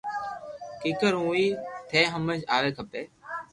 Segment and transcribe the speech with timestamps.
[0.81, 1.45] ڪيڪر ھون ئي
[1.89, 3.01] ٿني ھمج آوي کپي